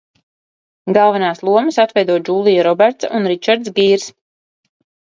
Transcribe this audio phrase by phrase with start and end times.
[0.97, 4.13] Galvenās lomas atveido Džūlija Robertsa un Ričards Gīrs.